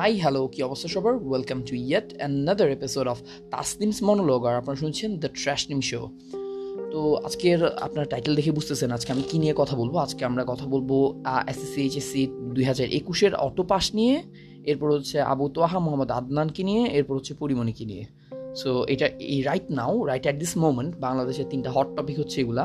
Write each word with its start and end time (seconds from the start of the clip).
Hi 0.00 0.12
hello 0.22 0.42
কি 0.52 0.58
অবস্থা 0.68 0.88
সবার? 0.94 1.14
Welcome 1.30 1.58
to 1.68 1.74
yet 1.86 2.08
another 2.20 2.68
episode 2.76 3.06
of 3.12 3.18
Tasnim's 3.54 3.98
monologue 4.08 4.42
আর 4.48 4.54
আপনারা 4.60 4.78
শুনছেন 4.82 5.10
দ্য 5.22 5.28
ট্র্যাশ 5.40 5.62
নিম 5.70 5.80
শো 5.88 6.00
তো 6.92 7.00
আজকের 7.26 7.60
আপনার 7.86 8.06
টাইটেল 8.12 8.32
দেখে 8.38 8.52
বুঝতেছেন 8.58 8.90
আজকে 8.96 9.10
আমি 9.14 9.24
কী 9.30 9.36
নিয়ে 9.42 9.54
কথা 9.60 9.74
বলব? 9.80 9.94
আজকে 10.06 10.22
আমরা 10.30 10.42
কথা 10.52 10.66
বলব 10.74 10.90
এসএসসি 11.52 11.80
এইচএসসি 11.86 12.22
দুই 12.54 12.64
হাজার 12.70 12.88
একুশের 12.98 13.32
অটো 13.46 13.62
পাস 13.70 13.84
নিয়ে, 13.98 14.14
এরপর 14.70 14.88
হচ্ছে 14.96 15.16
আবু 15.32 15.44
তোয়াহা, 15.54 15.78
মোহাম্মদ 15.84 16.10
আদনানকে 16.18 16.62
নিয়ে, 16.68 16.82
এরপর 16.98 17.14
হচ্ছে 17.18 17.34
পরিমণিকে 17.42 17.84
নিয়ে। 17.90 18.04
সো 18.60 18.70
এটা 18.92 19.06
এই 19.34 19.40
right 19.48 19.66
now 19.78 19.92
right 20.10 20.24
at 20.26 20.36
this 20.42 20.52
moment 20.64 20.92
বাংলাদেশের 21.04 21.46
তিনটা 21.52 21.70
হট 21.76 21.88
টপিক 21.96 22.16
হচ্ছে 22.22 22.36
এগুলা। 22.44 22.64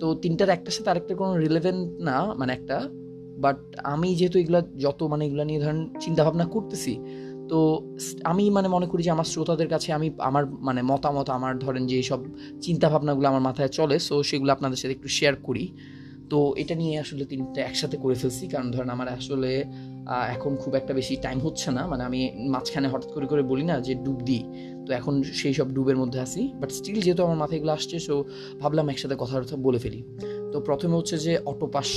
তো 0.00 0.06
তিনটার 0.22 0.50
একটার 0.56 0.74
সাথে 0.76 0.88
আরেকটা 0.92 1.14
কোনো 1.20 1.32
রিলেভেন্ট 1.44 1.82
না 2.08 2.16
মানে 2.40 2.52
একটা 2.58 2.76
বাট 3.44 3.58
আমি 3.94 4.08
যেহেতু 4.18 4.36
এগুলো 4.42 4.60
যত 4.84 5.00
মানে 5.12 5.22
এগুলো 5.28 5.42
নিয়ে 5.50 5.60
ধরেন 5.64 5.80
চিন্তাভাবনা 6.04 6.44
করতেছি, 6.54 6.92
তো 7.50 7.58
আমি 8.30 8.44
মানে 8.56 8.68
মনে 8.76 8.86
করি 8.90 9.02
যে 9.06 9.12
আমার 9.16 9.28
শ্রোতাদের 9.32 9.68
কাছে 9.74 9.88
আমি 9.98 10.08
আমার 10.28 10.44
মানে 10.68 10.80
মতামত, 10.90 11.28
আমার 11.38 11.52
ধরেন 11.64 11.82
যে 11.90 11.96
সব 12.10 12.20
চিন্তাভাবনাগুলো 12.64 13.26
আমার 13.32 13.44
মাথায় 13.48 13.70
চলে 13.78 13.96
সো 14.08 14.14
সেগুলো 14.30 14.50
আপনাদের 14.56 14.78
সাথে 14.80 14.94
একটু 14.98 15.08
শেয়ার 15.18 15.34
করি। 15.48 15.66
তো 16.30 16.38
এটা 16.62 16.74
নিয়ে 16.80 16.94
আসলে 17.04 17.24
তিনটা 17.32 17.60
একসাথে 17.70 17.96
করে 18.02 18.16
ফেলছি, 18.20 18.44
কারণ 18.52 18.68
ধরেন 18.74 18.90
আমার 18.96 19.08
আসলে 19.18 19.50
এখন 20.34 20.52
খুব 20.62 20.72
একটা 20.80 20.92
বেশি 20.98 21.14
টাইম 21.24 21.38
হচ্ছে 21.46 21.68
না। 21.76 21.82
মানে 21.92 22.02
আমি 22.08 22.20
মাঝখানে 22.54 22.88
হঠাৎ 22.92 23.10
করে 23.16 23.26
করে 23.32 23.42
বলি 23.52 23.64
না 23.70 23.76
যে 23.86 23.92
ডুব 24.04 24.18
দিই। 24.28 24.42
তো 24.86 24.90
এখন 24.98 25.14
সেই 25.40 25.54
সব 25.58 25.68
ডুবের 25.76 25.98
মধ্যে 26.02 26.18
আছি। 26.26 26.42
বাট 26.60 26.70
স্টিল 26.78 26.98
যেহেতু 27.06 27.22
আমার 27.26 27.38
মাথায় 27.42 27.58
এগুলো 27.60 27.72
আসছে 27.78 27.96
সো 28.06 28.14
ভাবলাম 28.60 28.86
একসাথে 28.92 29.16
কথা 29.22 29.34
বলে 29.66 29.78
ফেলি। 29.84 30.00
তো 30.52 30.56
প্রথমে 30.68 30.94
হচ্ছে 31.00 31.16
যে 31.26 31.32
অটোপাস 31.50 31.88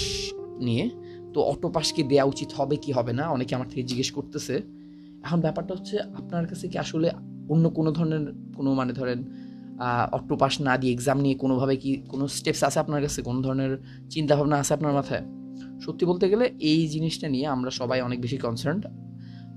নিয়ে 0.67 0.85
তো 1.33 1.41
অটো 1.41 1.69
পাস 1.69 1.87
কি 1.93 2.03
দেওয়া 2.03 2.23
উচিত 2.23 2.49
হবে 2.53 2.75
কি 2.75 2.91
হবে 2.91 3.13
না? 3.13 3.29
অনেকে 3.29 3.55
আমার 3.55 3.67
থেকে 3.67 3.83
জিজ্ঞেস 3.83 4.11
করতেছে। 4.11 4.55
এখন 5.23 5.39
ব্যাপারটা 5.41 5.73
হচ্ছে, 5.73 5.99
আপনার 5.99 6.47
কাছে 6.47 6.67
কি 6.67 6.77
আসলে 6.77 7.11
অন্য 7.49 7.69
কোনো 7.69 7.91
ধরনের 7.91 8.23
কোনো 8.55 8.73
মানে 8.73 8.93
ধরেন 8.93 9.19
অটো 10.11 10.35
পাস 10.37 10.61
না 10.61 10.77
দিয়ে 10.77 10.93
এক্সাম 10.93 11.17
নিয়ে 11.21 11.35
কোনোভাবে 11.35 11.75
কি 11.75 11.91
কোনো 12.09 12.27
স্টেপস 12.27 12.63
আছে 12.63 12.79
আপনার 12.79 13.01
কাছে? 13.01 13.21
কোনো 13.21 13.41
ধরনের 13.41 13.77
চিন্তাভাবনা 14.09 14.55
আছে 14.57 14.73
আপনার 14.73 14.93
মাথায়? 14.93 15.23
সত্যি 15.81 16.05
বলতে 16.05 16.29
গেলে 16.29 16.45
এই 16.59 16.87
জিনিসটা 16.87 17.27
নিয়ে 17.29 17.47
আমরা 17.47 17.71
সবাই 17.71 18.01
অনেক 18.01 18.21
বেশি 18.21 18.37
কনসার্ন 18.37 18.81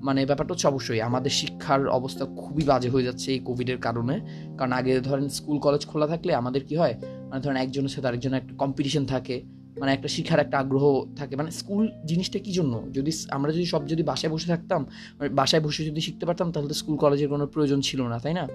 মানে 0.02 0.27
ব্যাপারটা 0.27 0.55
হচ্ছে 0.55 0.69
অবশ্যই, 0.69 1.00
আমাদের 1.00 1.30
শিক্ষার 1.30 1.89
অবস্থা 1.89 2.25
খুবই 2.25 2.64
বাজে 2.64 2.89
হয়ে 2.89 3.05
যাচ্ছে 3.05 3.33
এই 3.33 3.39
কোভিডের 3.39 3.78
কারণে। 3.78 4.20
কারণ 4.58 4.72
আগে 4.72 5.00
ধরেন 5.00 5.28
স্কুল 5.28 5.58
কলেজ 5.58 5.86
খোলা 5.86 6.06
থাকলে 6.06 6.34
আমাদের 6.34 6.64
কি 6.64 6.77
হয়? 6.77 6.95
মানে 7.30 7.41
ধরেন 7.41 7.56
একজনের 7.56 7.89
সাথে 7.89 8.08
আরেকজনের 8.08 8.39
একটা 8.42 8.55
কম্পিটিশন 8.55 9.06
থাকে। 9.06 9.36
মানে 9.80 9.92
একটা 9.92 10.08
শিখার 10.08 10.41
একটা 10.41 10.58
আগ্রহ 10.58 11.05
থাকে। 11.17 11.36
মানে 11.36 11.50
স্কুল 11.50 11.91
জিনিসটা 12.06 12.39
কি 12.39 12.53
জন্য? 12.53 12.83
যদি 12.94 13.11
আমরা 13.30 13.53
যদি 13.53 13.64
সব 13.64 13.86
যদি 13.86 14.03
বাসায় 14.03 14.33
বসে 14.33 14.47
থাকতাম 14.47 14.86
মানে 15.19 15.28
বাসায় 15.28 15.62
বসে 15.62 15.84
যদি 15.84 16.00
শিখতে 16.00 16.27
পারতাম, 16.27 16.53
তাহলে 16.53 16.69
তো 16.69 16.75
স্কুল 16.75 16.97
কলেজের 16.97 17.28
কোনো 17.28 17.47
প্রয়োজন 17.47 17.80
ছিল 17.80 18.02
না, 18.02 18.19
তাই 18.19 18.34
না? 18.34 18.48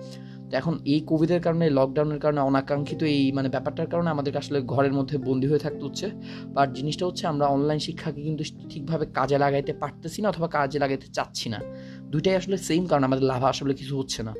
তো 0.50 0.58
এখন 0.58 0.80
এই 0.86 1.00
কোভিডের 1.00 1.42
কারণে 1.42 1.70
লকডাউনের 1.70 2.20
কারণে, 2.20 2.40
অনাকাঙ্ক্ষিত 2.40 3.03
এই 3.03 3.31
মানে 3.31 3.50
ব্যাপারটার 3.50 3.88
কারণে 3.88 4.09
আমাদেরকে 4.09 4.38
আসলে 4.38 4.62
ঘরের 4.62 4.94
মধ্যে 4.94 5.17
বন্দি 5.17 5.47
হয়ে 5.47 5.59
থাকতে 5.59 5.86
হচ্ছে। 5.86 6.12
বাট 6.45 6.73
জিনিসটা 6.73 7.06
হচ্ছে 7.06 7.28
আমরা 7.28 7.45
অনলাইন 7.45 7.80
শিক্ষাকে 7.80 8.22
কিন্তু 8.22 8.44
ঠিকভাবে 8.70 9.06
কাজে 9.06 9.38
লাগাইতে 9.38 9.73
পারতেছি 9.73 10.22
না 10.22 10.30
অথবা 10.30 10.47
কাজে 10.47 10.80
লাগাইতে 10.80 11.08
চাচ্ছি 11.08 11.50
না। 11.50 11.59
দুইটাই 12.02 12.36
আসলে 12.36 12.58
সেম 12.58 12.86
কারণ 12.88 13.03
আমাদের 13.03 13.23
লাভ 13.23 13.44
আসলে 13.44 13.73
কিছু 13.73 14.00
হচ্ছে 14.00 14.23
না। 14.23 14.34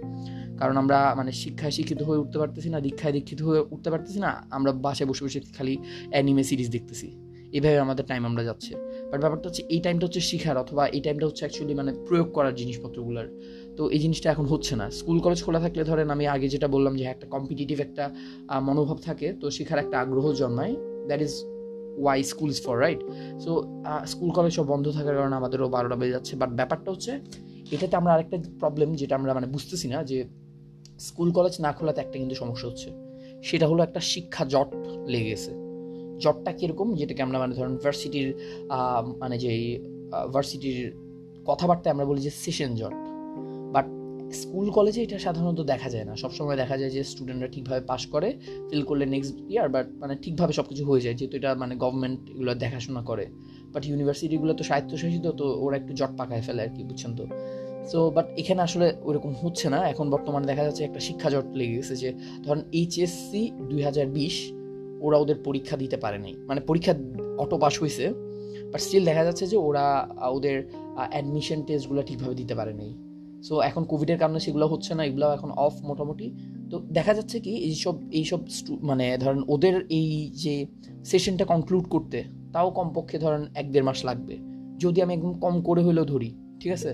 কারণ 0.59 0.75
আমরা 0.83 0.97
মানে 1.19 1.31
শিক্ষায় 1.43 1.73
শিক্ষিত 1.77 2.02
হয়ে 2.07 2.19
উঠতে 2.23 2.38
পারতেছি 2.41 2.69
না, 2.73 2.79
দীক্ষায় 2.88 3.13
দীক্ষিত 3.17 3.39
হয়ে 3.47 3.61
উঠতে 3.73 3.89
পারতেছি 3.93 4.19
না, 4.25 4.31
আমরা 4.57 4.71
বাসায় 4.85 5.07
বসে 5.09 5.23
বসে 5.25 5.39
খালি 5.57 5.73
অ্যানিমে 6.13 6.43
সিরিজ 6.49 6.69
দেখতেছি। 6.75 7.09
এভাবে 7.57 7.79
আমাদের 7.85 8.05
টাইম 8.11 8.23
আমরা 8.29 8.43
যাচ্ছে। 8.49 8.71
বাট 9.09 9.19
ব্যাপারটা 9.23 9.45
হচ্ছে, 9.49 9.63
এই 9.73 9.79
টাইমটা 9.85 10.03
হচ্ছে 10.07 10.21
শিখার, 10.29 10.57
অথবা 10.63 10.83
এই 10.95 11.01
টাইমটা 11.05 11.25
হচ্ছে 11.29 11.43
অ্যাকচুয়ালি 11.45 11.73
মানে 11.81 11.91
প্রয়োগ 12.07 12.27
করার 12.38 12.53
জিনিসপত্রগুলোর। 12.61 13.27
তো 13.77 13.83
এই 13.95 13.99
জিনিসটা 14.03 14.27
এখন 14.33 14.45
হচ্ছে 14.53 14.73
না। 14.81 14.85
স্কুল 14.99 15.17
কলেজ 15.25 15.39
খোলা 15.45 15.59
থাকলে 15.66 15.84
ধরেন 15.89 16.07
আমি 16.16 16.25
আগে 16.35 16.47
যেটা 16.53 16.67
বললাম 16.75 16.94
যে 17.00 17.05
একটা 17.13 17.25
কম্পিটিটিভ 17.35 17.78
একটা 17.88 18.03
মনোভাব 18.67 18.97
থাকে, 19.07 19.28
তো 19.41 19.45
শেখার 19.57 19.79
একটা 19.84 19.95
আগ্রহ 20.03 20.25
জন্মায়। 20.41 20.73
That 21.09 21.22
is 21.28 21.34
why 22.03 22.19
school 22.31 22.50
is 22.55 22.59
for 22.66 22.75
right 22.85 23.01
so 23.44 23.51
school 24.11 24.29
college 24.38 24.53
সব 24.57 24.66
বন্ধ 24.73 24.85
থাকার 24.97 25.16
কারণে 25.19 25.35
আমাদেরও 25.41 25.67
বারোটা 25.75 25.95
বেজে 26.01 26.13
যাচ্ছে। 26.17 26.34
বাট 26.41 26.50
ব্যাপারটা 26.59 26.89
হচ্ছে, 26.94 27.11
এটাতে 27.75 27.95
আমরা 28.01 28.11
আরেকটা 28.16 28.38
প্রবলেম 28.61 28.89
যেটা 29.00 29.13
আমরা 29.19 29.31
মানে 29.38 29.47
বুঝতেছি 29.55 29.88
না 29.94 30.00
যে 30.11 30.17
স্কুল, 30.99 31.31
কলেজ 31.31 31.55
না 31.61 31.71
খোলাতে 31.71 32.01
একটা 32.01 32.17
কিন্তু 32.19 32.35
সমস্যা 32.35 32.67
হচ্ছে। 32.69 32.89
সেটা 33.43 33.67
হলো 33.67 33.83
একটা 33.83 33.99
শিক্ষা 33.99 34.43
জট 34.45 34.69
লেগেছে। 35.07 35.51
জটটা 36.19 36.51
কীরকম? 36.51 36.87
যেটাকে 36.95 37.21
আমরা 37.21 37.39
মানে 37.39 37.53
ধরেন 37.55 37.77
ভার্সিটির 37.77 38.29
মানে 39.19 39.35
যে 39.37 39.51
ভার্সিটির 40.33 40.79
কথাবার্তায় 41.45 41.93
আমরা 41.93 42.05
বলি 42.05 42.21
যে 42.21 42.29
সেশন 42.29 42.71
জট। 42.75 42.95
বাট 43.73 43.85
স্কুল, 44.33 44.67
কলেজে 44.69 45.03
এটা 45.03 45.19
সাধারণত 45.19 45.59
দেখা 45.61 45.89
যায় 45.89 46.05
না। 46.05 46.15
সবসময় 46.15 46.55
দেখা 46.55 46.77
যায় 46.77 46.91
যে 46.95 47.03
স্টুডেন্টরা 47.03 47.47
ঠিকভাবে 47.47 47.81
পাস 47.81 48.05
করে 48.05 48.29
ফিল 48.69 48.81
করলে 48.81 49.05
নেক্সট 49.05 49.33
ইয়ার 49.49 49.69
বাট 49.69 49.87
মানে 50.01 50.16
ঠিকভাবে 50.16 50.53
সব 50.53 50.63
কিছু 50.63 50.83
হয়ে 50.85 51.01
যায়। 51.01 51.16
যেহেতু 51.16 51.37
এটা 51.37 51.55
মানে 51.55 51.75
গভর্নমেন্ট 51.75 52.29
এগুলো 52.29 52.51
দেখাশোনা 52.53 53.01
করে। 53.01 53.25
বাট 53.73 53.85
ইউনিভার্সিটিগুলো 53.85 54.53
তো 54.53 54.63
স্বায়ত্তশাসিত, 54.63 55.25
তো 55.39 55.45
ওরা 55.63 55.75
একটু 55.77 55.93
জট 55.93 56.11
পাকায় 56.17 56.41
ফেলে 56.41 56.61
আর 56.61 56.71
কি, 56.75 56.83
বুঝছেন 56.83 57.16
তো? 57.16 57.23
সো 57.91 58.00
বাট 58.16 58.27
এখানে 58.41 58.61
আসলে 58.67 58.88
ওরকম 59.09 59.31
হচ্ছে 59.44 59.67
না। 59.73 59.79
এখন 59.91 60.05
বর্তমানে 60.13 60.45
দেখা 60.51 60.63
যাচ্ছে 60.67 60.83
একটা 60.83 61.00
শিক্ষা 61.07 61.29
জট 61.33 61.47
লেগে 61.59 61.75
গেছে 61.79 61.95
যে, 62.03 62.09
ধরেন 62.45 62.61
এইচএসসি 62.79 63.41
দুই 63.69 63.81
হাজার 63.88 64.07
বিশ 64.17 64.35
ওরা 65.05 65.17
ওদের 65.23 65.38
পরীক্ষা 65.47 65.75
দিতে 65.83 65.97
পারে 66.03 66.17
নাই। 66.17 66.33
মানে 66.49 66.59
পরীক্ষা 66.69 66.94
অটো 67.44 67.55
পাস 67.63 67.73
হয়েছে 67.81 68.05
বাট 68.72 68.81
স্টিল 68.85 69.03
দেখা 69.09 69.23
যাচ্ছে 69.28 69.45
যে 69.51 69.57
ওরা 69.67 69.85
ওদের 70.35 70.57
অ্যাডমিশন 71.13 71.59
টেস্টগুলো 71.67 72.01
ঠিকভাবে 72.01 72.35
দিতে 72.41 72.53
পারে 72.59 72.73
নাই। 72.73 72.91
সো 73.47 73.53
এখন 73.69 73.83
কোভিডের 73.91 74.17
কারণে 74.17 74.39
সেগুলো 74.39 74.66
হচ্ছে 74.67 74.91
না 74.95 75.03
এগুলো 75.09 75.25
এখন 75.38 75.49
অফ 75.66 75.75
মোটামুটি। 75.89 76.28
তো 76.72 76.75
দেখা 76.97 77.13
যাচ্ছে 77.13 77.38
কি, 77.39 77.53
এইসব 77.67 77.95
এইসব 78.11 78.39
মানে 78.89 79.05
ধরেন 79.17 79.41
ওদের 79.47 79.75
এই 79.89 80.07
যে 80.44 80.53
সেশনটা 81.09 81.45
কনক্লুড 81.45 81.85
করতে, 81.89 82.17
তাও 82.53 82.67
কমপক্ষে 82.69 83.17
ধরেন 83.19 83.44
এক 83.55 83.67
দেড় 83.72 83.85
মাস 83.85 83.99
লাগবে। 84.05 84.35
যদি 84.83 84.97
আমি 85.01 85.13
একদম 85.13 85.33
কম 85.44 85.55
করে 85.61 85.81
হলেও 85.81 86.05
ধরি, 86.05 86.29
ঠিক 86.61 86.72
আছে? 86.78 86.91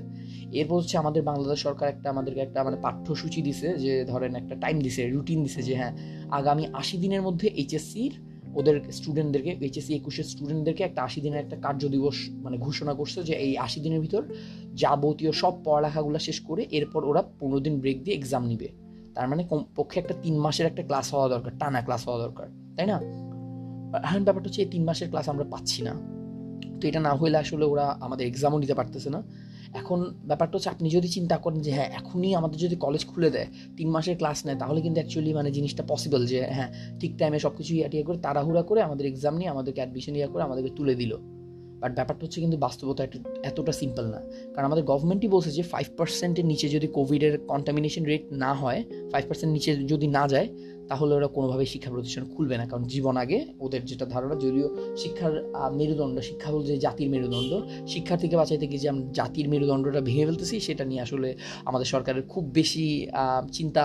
এরপর 0.59 0.75
হচ্ছে 0.81 0.95
আমাদের 1.03 1.21
বাংলাদেশ 1.23 1.59
সরকার 1.67 1.87
একটা 1.89 2.07
আমাদেরকে 2.13 2.41
একটা 2.43 2.59
মানে 2.63 2.77
পাঠ্যসূচি 2.85 3.39
দিছে 3.41 3.67
যে 3.83 3.93
ধরেন 4.05 4.31
একটা 4.35 4.55
টাইম 4.55 4.77
দিছে 4.81 5.01
রুটিন 5.07 5.39
দিছে 5.43 5.61
যে 5.67 5.73
হ্যাঁ 5.75 5.93
আগামী 6.29 6.63
আশি 6.73 6.95
দিনের 6.97 7.21
মধ্যে 7.21 7.47
এইচএসসির 7.61 8.13
ওদের 8.59 8.75
স্টুডেন্টদেরকে 8.91 9.51
এইচএসসি 9.61 9.93
একুশের 9.95 10.25
স্টুডেন্টদেরকে 10.25 10.83
একটা 10.83 11.01
আশি 11.03 11.19
দিনের 11.21 11.39
একটা 11.39 11.55
কার্য 11.55 11.81
দিবস 11.89 12.17
মানে 12.43 12.55
ঘোষণা 12.57 12.93
করছে 12.93 13.19
যে 13.23 13.33
এই 13.45 13.53
আশি 13.57 13.79
দিনের 13.79 14.01
ভিতর 14.01 14.21
যাবতীয় 14.73 15.31
সব 15.31 15.53
পড়ালেখাগুলো 15.63 16.17
শেষ 16.19 16.37
করে 16.39 16.61
এরপর 16.71 17.01
ওরা 17.05 17.21
পনেরো 17.39 17.59
দিন 17.59 17.75
ব্রেক 17.79 17.97
দিয়ে 18.03 18.15
এক্সাম 18.17 18.43
নিবে। 18.47 18.69
তার 19.15 19.27
মানে 19.27 19.41
পক্ষে 19.75 19.97
একটা 19.99 20.13
তিন 20.23 20.35
মাসের 20.39 20.65
একটা 20.65 20.83
ক্লাস 20.83 21.07
হওয়া 21.13 21.27
দরকার, 21.29 21.51
টানা 21.59 21.81
ক্লাস 21.81 22.01
হওয়া 22.07 22.19
দরকার, 22.19 22.47
তাই 22.75 22.87
না? 22.91 22.97
এখন 24.07 24.23
ব্যাপারটা 24.23 24.47
হচ্ছে 24.49 24.61
এই 24.61 24.69
তিন 24.73 24.83
মাসের 24.83 25.07
ক্লাস 25.09 25.25
আমরা 25.29 25.45
পাচ্ছি 25.53 25.79
না। 25.83 25.93
তো 26.79 26.83
এটা 26.89 26.99
না 26.99 27.11
হলে 27.13 27.37
আসলে 27.37 27.65
ওরা 27.65 27.85
আমাদের 28.05 28.27
এক্সামও 28.27 28.57
নিতে 28.59 28.73
পারতেছে 28.73 29.09
না। 29.09 29.19
এখন 29.75 29.99
ব্যাপারটা 30.27 30.53
হচ্ছে 30.57 30.69
আপনি 30.69 30.87
যদি 30.89 31.07
চিন্তা 31.07 31.35
করেন 31.37 31.59
যে 31.61 31.71
হ্যাঁ 31.71 31.89
এখনই 31.93 32.31
আমাদের 32.35 32.57
যদি 32.59 32.75
কলেজ 32.75 33.05
খুলে 33.05 33.29
দেয়, 33.29 33.47
তিন 33.77 33.87
মাসের 33.89 34.15
ক্লাস 34.17 34.45
নেয়, 34.45 34.57
তাহলে 34.57 34.79
কিন্তু 34.81 34.97
অ্যাকচুয়ালি 34.99 35.31
মানে 35.33 35.49
জিনিসটা 35.51 35.83
পসিবল 35.87 36.21
যে 36.25 36.39
হ্যাঁ 36.57 36.69
ঠিক 36.99 37.11
টাইমে 37.17 37.39
সব 37.39 37.53
কিছু 37.57 37.71
ইয়াটিয়া 37.75 38.03
করে, 38.03 38.17
তাড়াহুড়া 38.17 38.61
করে 38.61 38.79
আমাদের 38.81 39.05
এক্সাম 39.05 39.33
নিয়ে, 39.37 39.49
আমাদেরকে 39.49 39.79
অ্যাডমিশন 39.81 40.15
ইয়া 40.15 40.27
করে 40.27 40.43
আমাদেরকে 40.43 40.71
তুলে 40.75 40.95
দিল। 40.95 41.13
বাট 41.81 41.91
ব্যাপারটা 41.95 42.23
হচ্ছে 42.25 42.39
কিন্তু 42.41 42.57
বাস্তবতা 42.57 43.03
এতটা 43.43 43.71
সিম্পল 43.71 44.05
না। 44.05 44.19
কারণ 44.53 44.65
আমাদের 44.65 44.83
গভর্নমেন্টই 44.83 45.27
বলছে 45.27 45.51
যে 45.51 45.63
ফাইভ 45.63 45.87
পার্সেন্টের 45.97 46.45
নিচে 46.45 46.69
যদি 46.69 46.87
কোভিডের 46.87 47.33
কন্টামিনেশন 47.51 48.03
রেট 48.03 48.23
না 48.43 48.51
হয় 48.53 48.79
ফাইভ 49.11 49.23
পার্সেন্ট 49.27 49.51
নিচে 49.53 49.71
যদি 49.75 50.07
না 50.07 50.23
যায় 50.27 50.47
তাহলে 50.89 51.11
ওরা 51.17 51.29
কোনোভাবেই 51.37 51.69
শিক্ষা 51.73 51.89
প্রতিষ্ঠান 51.93 52.23
খুলবে 52.33 52.55
না। 52.59 52.65
কারণ 52.71 52.83
জীবন 52.93 53.15
আগে 53.23 53.37
ওদের 53.65 53.81
যেটা 53.89 54.05
ধারণা, 54.13 54.35
যদিও 54.45 54.67
শিক্ষার 55.01 55.33
মেরুদণ্ড, 55.79 56.15
শিক্ষা 56.29 56.49
বলছে 56.55 56.73
জাতির 56.85 57.09
মেরুদণ্ড 57.13 57.51
শিক্ষার 57.93 58.19
থেকে 58.23 58.35
বাঁচাইতে 58.41 58.65
গিয়ে 58.69 58.81
যে 58.83 58.87
আমরা 58.93 59.05
জাতির 59.19 59.47
মেরুদণ্ডটা 59.53 60.01
ভেঙে 60.09 60.25
ফেলতেছি, 60.29 60.55
সেটা 60.67 60.83
নিয়ে 60.89 61.01
আসলে 61.05 61.29
আমাদের 61.69 61.87
সরকারের 61.93 62.23
খুব 62.33 62.43
বেশি 62.59 62.85
চিন্তা 63.57 63.83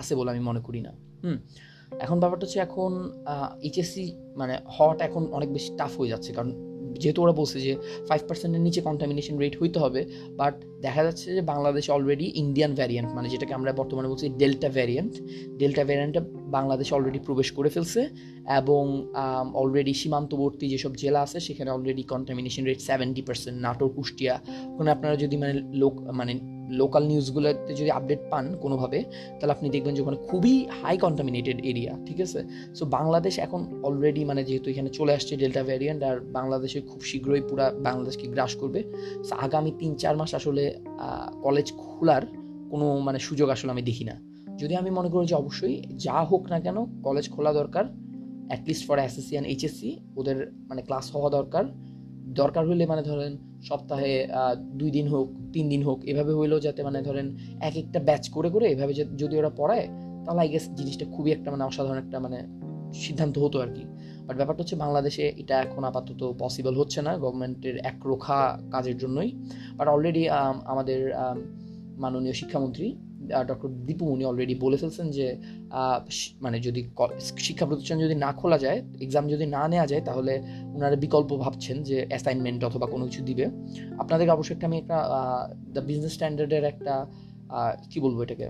আছে 0.00 0.12
বলে 0.18 0.28
আমি 0.34 0.42
মনে 0.48 0.60
করি 0.66 0.80
না। 0.86 0.92
হুম, 1.24 1.38
এখন 2.04 2.16
ব্যাপারটা 2.22 2.44
হচ্ছে 2.46 2.60
এখন 2.66 2.90
এইচএসসি 3.66 4.04
মানে 4.40 4.54
হওয়াটা 4.76 5.02
এখন 5.08 5.22
অনেক 5.36 5.48
বেশি 5.56 5.70
টাফ 5.78 5.92
হয়ে 6.00 6.10
যাচ্ছে। 6.14 6.30
কারণ 6.38 6.50
যেহেতু 7.02 7.20
ওরা 7.24 7.34
বলছে 7.40 7.58
যে 7.66 7.72
ফাইভ 8.08 8.22
পার্সেন্টের 8.28 8.62
নিচে 8.66 8.80
কন্টামিনেশন 8.88 9.34
রেট 9.42 9.54
হইতে 9.60 9.78
হবে 9.84 10.00
বাট 10.40 10.54
দেখা 10.86 11.02
যাচ্ছে 11.06 11.26
যে 11.36 11.42
বাংলাদেশে 11.52 11.90
অলরেডি 11.96 12.26
ইন্ডিয়ান 12.42 12.72
ভ্যারিয়েন্ট 12.78 13.08
মানে 13.16 13.28
যেটাকে 13.32 13.52
আমরা 13.58 13.70
বর্তমানে 13.80 14.08
বলছি 14.12 14.26
ডেল্টা 14.42 14.68
ভ্যারিয়েন্ট 14.76 15.14
ডেল্টা 15.60 15.82
ভ্যারিয়েন্টটা 15.88 16.22
বাংলাদেশে 16.56 16.92
অলরেডি 16.94 17.20
প্রবেশ 17.26 17.48
করে 17.56 17.70
ফেলছে 17.74 18.02
এবং 18.60 18.82
অলরেডি 19.60 19.94
সীমান্তবর্তী 20.00 20.66
যেসব 20.74 20.92
জেলা 21.02 21.20
আছে, 21.26 21.38
সেখানে 21.40 21.70
already 21.70 22.02
contamination 22.12 22.64
rate 22.64 22.80
seventy 22.88 23.22
percent 23.26 23.56
Natore, 23.66 23.90
Kushtia. 23.96 24.34
ওখানে 24.72 24.90
আপনারা 24.90 25.16
যদি 25.16 25.36
মানে 25.42 25.54
লোক 25.82 25.94
মানে 26.20 26.32
লোকাল 26.82 27.02
নিউজগুলোতে 27.10 27.72
যদি 27.80 27.90
আপডেট 27.98 28.22
পান 28.30 28.44
কোনোভাবে, 28.64 28.98
তাহলে 29.38 29.52
আপনি 29.56 29.66
দেখবেন 29.74 29.92
যে 29.96 30.00
ওখানে 30.02 30.18
খুবই 30.28 30.54
হাই 30.80 30.94
কন্টামিনেটেড 31.04 31.58
এরিয়া 31.70 31.92
ঠিক 32.06 32.18
আছে? 32.26 32.40
সো 32.78 32.84
বাংলাদেশ 32.96 33.34
এখন 33.38 33.60
অলরেডি 33.88 34.22
মানে 34.30 34.42
যেহেতু 34.48 34.66
এখানে 34.72 34.90
চলে 34.98 35.12
আসছে 35.14 35.32
ডেল্টা 35.36 35.62
ভ্যারিয়েন্ট 35.68 36.00
আর 36.02 36.16
বাংলাদেশে 36.38 36.78
খুব 36.90 37.00
শীঘ্রই 37.10 37.42
পুরা 37.48 37.66
বাংলাদেশকে 37.86 38.26
গ্রাস 38.34 38.52
করবে। 38.60 38.80
সো 39.26 39.32
আগামী 39.46 39.70
তিন 39.80 39.92
চার 40.02 40.14
মাস 40.20 40.30
আসলে 40.34 40.64
কলেজ 41.42 41.72
খোলার 41.82 42.24
কোনো 42.70 42.86
মানে 43.06 43.18
সুযোগ 43.18 43.48
আসলে 43.50 43.70
আমি 43.74 43.82
দেখি 43.82 44.04
না। 44.10 44.16
যদি 44.60 44.74
আমি 44.76 44.90
মনে 44.90 45.08
করি 45.12 45.24
যে 45.26 45.36
অবশ্যই 45.42 45.76
যা 46.04 46.16
হোক 46.30 46.42
না 46.52 46.58
কেন 46.60 46.78
কলেজ 47.02 47.26
খোলা 47.30 47.52
দরকার 47.52 47.84
at least 48.48 48.84
for 48.88 48.96
SSC 48.98 49.30
and 49.30 49.48
HSC 49.52 49.90
ওদের 50.16 50.36
মানে 50.68 50.80
ক্লাস 50.82 51.06
হওয়া 51.14 51.30
দরকার। 51.30 51.64
দরকার 52.42 52.62
হলে 52.68 52.84
মানে 52.86 53.02
ধরেন 53.02 53.32
সপ্তাহে 53.62 54.12
দুই 54.80 54.90
দিন 54.90 55.06
হোক, 55.08 55.26
তিন 55.52 55.64
দিন 55.68 55.82
হোক, 55.82 55.98
এভাবে 56.04 56.32
হইলেও 56.38 56.60
যাতে 56.60 56.80
মানে 56.82 56.98
ধরেন 57.02 57.26
এক 57.60 57.74
একটা 57.76 57.98
ব্যাচ 58.00 58.24
করে 58.30 58.48
করে 58.50 58.66
এভাবে 58.74 58.92
যদি 58.94 59.34
ওরা 59.40 59.50
পড়ায়, 59.56 59.86
তাহলে 60.24 60.40
আই 60.40 60.48
গেস 60.48 60.64
জিনিসটা 60.78 61.04
খুবই 61.14 61.30
একটা 61.32 61.48
মানে 61.50 61.64
অসাধারণ 61.64 61.98
একটা 62.04 62.18
মানে 62.20 62.38
সিদ্ধান্ত 63.04 63.34
হতো 63.38 63.56
আর 63.60 63.70
কি। 63.76 63.84
বাট 64.26 64.36
ব্যাপারটা 64.36 64.60
হচ্ছে 64.62 64.76
বাংলাদেশে 64.76 65.24
এটা 65.42 65.56
এখন 65.62 65.84
আপাতত 65.90 66.20
পসিবল 66.38 66.74
হচ্ছে 66.80 67.02
না 67.02 67.12
গভর্নমেন্টের 67.22 67.76
একরোখা 67.90 68.40
কাজের 68.72 68.96
জন্যই। 68.98 69.30
বাট 69.76 69.86
অলরেডি 69.88 70.22
আমাদের 70.72 71.00
মাননীয় 72.02 72.32
শিক্ষামন্ত্রী 72.32 72.86
ডক্টর 73.50 73.68
দীপুমণি 73.88 74.24
অলরেডি 74.30 74.54
বলে 74.64 74.76
ফেলছেন 74.82 75.06
যে 75.16 75.26
মানে 76.44 76.56
যদি 76.66 76.80
শিক্ষা 77.46 77.66
প্রতিষ্ঠান 77.68 77.98
যদি 78.04 78.14
না 78.24 78.30
খোলা 78.38 78.58
যায় 78.64 78.78
এক্সাম 79.04 79.24
যদি 79.34 79.44
না 79.56 79.62
নেওয়া 79.72 79.86
যায়, 79.92 80.02
তাহলে 80.08 80.32
ওনারা 80.74 80.96
বিকল্প 81.04 81.30
ভাবছেন 81.44 81.76
যে 81.88 81.96
অ্যাসাইনমেন্ট 82.10 82.60
অথবা 82.68 82.86
কোনো 82.92 83.04
কিছু 83.08 83.20
দিবে। 83.28 83.44
আপনাদেরকে 84.02 84.32
অবশ্যই 84.36 84.54
একটা 84.56 84.66
আমি 84.70 84.76
একটা 84.82 84.98
দ্য 85.74 85.82
বিজনেস 85.88 86.12
স্ট্যান্ডার্ডের 86.16 86.64
একটা 86.72 86.94
কি 87.90 87.98
বলব 88.04 88.18
এটাকে 88.24 88.46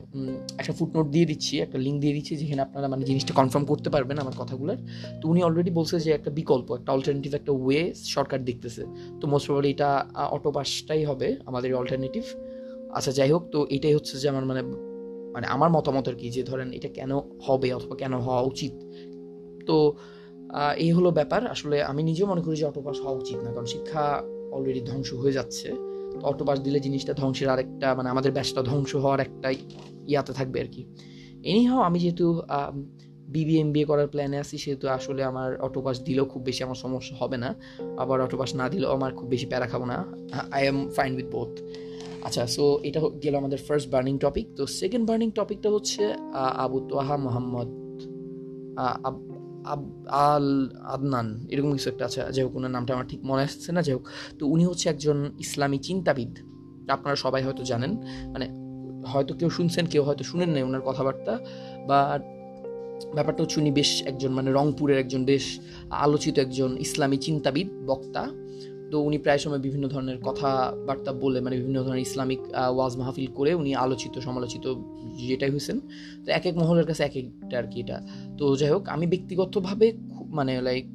একটা 0.61 0.73
ফুটনোট 0.79 1.07
দিয়ে 1.15 1.27
দিচ্ছি, 1.31 1.55
একটা 1.65 1.79
লিঙ্ক 1.87 1.99
দিয়ে 2.05 2.15
দিচ্ছি, 2.17 2.33
যেখানে 2.41 2.63
আপনারা 2.67 2.87
মানে 2.93 3.03
জিনিসটা 3.11 3.33
কনফার্ম 3.41 3.65
করতে 3.73 3.89
পারবেন 3.95 4.17
আমার 4.25 4.37
কথাগুলোর। 4.43 4.79
তো 5.21 5.25
উনি 5.33 5.41
অলরেডি 5.49 5.71
বলছে 5.79 5.97
যে 6.05 6.11
একটা 6.19 6.31
বিকল্প, 6.41 6.69
একটা 6.79 6.91
অল্টারনেটিভ 6.97 7.33
একটা 7.41 7.53
ওয়ে 7.65 7.81
সরকার 8.17 8.39
দেখতেছে। 8.49 8.83
তো 9.21 9.25
মোস্ট 9.33 9.47
প্রবলি 9.49 9.71
এটা 9.75 9.91
অটো 10.37 10.51
পাসটাই 10.57 11.03
হবে 11.11 11.29
আমাদের 11.49 11.71
অল্টারনেটিভ 11.81 12.25
আচ্ছা 12.99 13.13
যাই 13.19 13.31
হোক, 13.35 13.43
তো 13.55 13.59
এটাই 13.77 13.95
হচ্ছে 13.99 14.15
যে 14.23 14.27
আমার 14.33 14.45
মানে 14.51 14.63
মানে 15.35 15.47
আমার 15.55 15.71
মতামত 15.77 16.07
আর 16.11 16.17
কি, 16.21 16.27
যে 16.37 16.43
ধরেন 16.51 16.69
এটা 16.79 16.89
কেন 16.99 17.13
হবে 17.47 17.69
অথবা 17.79 17.95
কেন 18.03 18.13
হওয়া 18.27 18.43
উচিত। 18.51 18.75
তো 19.69 19.77
এই 20.85 20.91
হলো 20.97 21.09
ব্যাপার। 21.19 21.41
আসলে 21.55 21.77
আমি 21.91 22.03
নিজেও 22.09 22.27
মনে 22.33 22.43
করি 22.47 22.57
যে 22.61 22.67
অটোপাস 22.71 22.97
হওয়া 23.05 23.17
উচিত 23.23 23.39
না, 23.45 23.51
কারণ 23.55 23.69
শিক্ষা 23.75 24.05
অলরেডি 24.57 24.83
ধ্বংস 24.91 25.11
হয়ে 25.23 25.35
যাচ্ছে। 25.39 25.69
তো 26.11 26.17
অটোপাস 26.31 26.59
দিলে 26.67 26.79
জিনিসটা 26.87 27.13
ধ্বংসের 27.21 27.49
আরেকটা 27.55 27.89
মানে 27.99 28.09
আমাদের 28.15 28.33
ব্যাসটা 28.37 28.61
ধ্বংস 28.71 28.93
হওয়ার 29.05 29.21
একটা 29.27 29.49
ইয়াতে 30.11 30.33
থাকবে 30.39 30.59
আর 30.65 30.69
কি। 30.75 30.83
এনিহাও 31.51 31.81
আমি 31.89 31.99
যেহেতু 32.03 32.27
বিবিএমবিএ 33.35 33.85
করার 33.91 34.09
প্ল্যানে 34.13 34.37
আছি, 34.43 34.57
সেহেতু 34.65 34.87
আসলে 34.97 35.23
আমার 35.31 35.51
অটোপাস 35.67 35.97
দিলেও 36.07 36.27
খুব 36.33 36.43
বেশি 36.49 36.61
আমার 36.67 36.79
সমস্যা 36.85 37.15
হবে 37.21 37.37
না। 37.45 37.51
আবার 38.03 38.19
অটোপাস 38.27 38.51
না 38.61 38.67
দিলেও 38.73 38.91
আমার 38.99 39.13
খুব 39.19 39.27
বেশি 39.35 39.47
প্যারা 39.51 39.67
খাব 39.73 39.83
না। 39.93 39.97
I 40.57 40.63
am 40.71 40.79
fine 40.97 41.11
with 41.19 41.29
both 41.35 41.53
আচ্ছা 42.27 42.43
সো 42.57 42.65
এটা 42.89 43.01
গেল 43.25 43.35
আমাদের 43.43 43.61
ফার্স্ট 43.67 43.89
বার্নিং 43.95 44.15
টপিক 44.25 44.47
তো 44.59 44.63
সেকেন্ড 44.81 45.05
বার্নিং 45.09 45.29
টপিকটা 45.39 45.69
হচ্ছে 45.75 46.03
আবু 46.65 46.79
তোহা 46.91 47.17
মোহাম্মদ 47.27 47.69
আল 50.29 50.47
আদনান, 50.95 51.29
এরকম 51.53 51.71
কিছু 51.77 51.89
একটা 51.93 52.05
আছে। 52.09 52.19
যাই 52.35 52.43
হোক, 52.47 52.53
ওনার 52.59 52.73
নামটা 52.77 52.91
আমার 52.97 53.07
ঠিক 53.13 53.21
মনে 53.31 53.43
আসছে 53.49 53.71
না, 53.77 53.81
যাই 53.87 53.95
হোক। 53.97 54.05
তো 54.39 54.43
উনি 54.55 54.65
হচ্ছে 54.71 54.87
একজন 54.93 55.19
ইসলামী 55.45 55.79
চিন্তাবিদ। 55.89 56.33
আপনারা 56.97 57.17
সবাই 57.25 57.43
হয়তো 57.47 57.63
জানেন 57.71 57.93
মানে 58.33 58.47
হয়তো 59.13 59.33
কেউ 59.41 59.51
শুনছেন, 59.51 59.85
কেউ 59.93 60.03
হয়তো 60.09 60.25
শুনেন 60.31 60.51
নাই 60.55 60.63
ওনার 60.69 60.83
কথাবার্তা 60.89 61.35
বা 61.89 62.01
ব্যাপারটা 63.17 63.41
হচ্ছে 63.45 63.59
উনি 63.63 63.71
বেশ 63.79 63.91
একজন 64.11 64.31
মানে 64.39 64.49
রংপুরের 64.59 64.99
একজন, 65.05 65.23
বেশ 65.31 65.45
আলোচিত 66.05 66.35
একজন 66.45 66.71
ইসলামী 66.87 67.19
চিন্তাবিদ, 67.27 67.69
বক্তা। 67.89 68.23
তো 68.91 68.97
উনি 69.01 69.19
প্রায় 69.19 69.39
সময় 69.39 69.59
বিভিন্ন 69.59 69.89
ধরনের 69.89 70.19
কথাবার্তা 70.19 71.13
বলে 71.13 71.41
মানে 71.41 71.57
বিভিন্ন 71.57 71.79
ধরনের 71.83 72.03
ইসলামিক 72.09 72.41
ওয়াজ 72.77 72.93
মাহফিল 72.97 73.29
করে 73.35 73.55
উনি 73.55 73.71
আলোচিত, 73.75 74.19
সমালোচিত 74.19 74.65
যেটাই 75.29 75.51
হয়েছেন 75.51 75.81
তো 76.25 76.29
এক 76.33 76.47
এক 76.47 76.55
মহলের 76.57 76.87
কাছে 76.87 77.03
এক 77.03 77.17
একটা 77.17 77.59
আর 77.59 77.67
কি 77.73 77.81
এটা। 77.81 77.97
তো 78.39 78.57
যাই 78.57 78.71
হোক, 78.71 78.89
আমি 78.89 79.07
ব্যক্তিগতভাবে 79.07 79.87
মানে 80.39 80.53
লাইক 80.61 80.87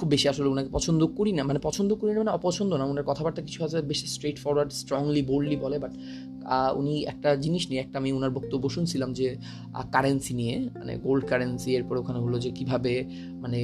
খুব 0.00 0.08
বেশি 0.14 0.26
আসলে 0.32 0.48
ওনাকে 0.54 0.70
পছন্দ 0.76 1.00
করি 1.18 1.32
না। 1.38 1.42
মানে 1.50 1.60
পছন্দ 1.68 1.90
করি 2.00 2.10
না 2.14 2.18
মানে 2.24 2.32
অপছন্দ 2.38 2.70
না। 2.80 2.84
ওনার 2.92 3.04
কথাবার্তা 3.10 3.40
কিছু 3.48 3.60
আছে 3.66 3.78
বেশি 3.90 4.06
স্ট্রেট 4.14 4.36
ফরওয়ার্ড 4.44 4.70
স্ট্রংলি 4.80 5.22
বোল্ডলি 5.30 5.56
বলে 5.64 5.76
বাট 5.84 5.92
উনি 6.80 6.94
একটা 7.12 7.30
জিনিস 7.44 7.62
নিয়ে, 7.70 7.80
একটা 7.84 7.96
আমি 8.02 8.10
ওনার 8.18 8.32
বক্তব্য 8.38 8.64
শুনছিলাম 8.76 9.10
যে 9.18 9.26
কারেন্সি 9.94 10.32
নিয়ে 10.40 10.54
মানে 10.80 10.92
গোল্ড 11.06 11.22
কারেন্সি 11.30 11.70
এরপর 11.78 11.94
ওখানে 12.02 12.18
হলো 12.24 12.36
যে 12.44 12.50
কীভাবে 12.58 12.92
মানে 13.42 13.60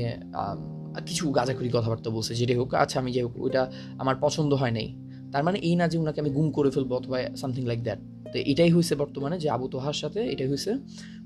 কিছু 1.09 1.25
গাঁজাখুরি 1.39 1.71
কথাবার্তা 1.77 2.09
বলছে, 2.17 2.33
যেটাই 2.41 2.59
হোক 2.61 2.71
আচ্ছা 2.85 2.97
আমি 3.03 3.11
যাই 3.17 3.25
হোক, 3.27 3.35
ওইটা 3.45 3.63
আমার 4.03 4.17
পছন্দ 4.25 4.51
হয় 4.63 4.75
নাই। 4.79 4.89
তার 5.33 5.43
মানে 5.47 5.59
এই 5.69 5.75
না 5.81 5.85
যে 5.93 5.97
ওনাকে 6.03 6.19
আমি 6.25 6.31
গুম 6.37 6.49
করে 6.57 6.71
ফেলব 6.75 6.91
অথবা 7.01 7.17
সামথিং 7.43 7.63
লাইক 7.71 7.81
দ্যাট 7.87 8.01
তো 8.33 8.37
এটাই 8.53 8.71
হয়েছে 8.75 8.95
বর্তমানে 9.03 9.37
যে 9.43 9.49
আবু 9.57 9.67
তোহার 9.75 9.97
সাথে, 10.03 10.21
এটাই 10.33 10.49
হয়েছে 10.53 10.73